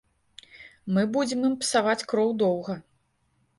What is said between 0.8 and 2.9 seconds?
Мы будзем ім псаваць кроў доўга.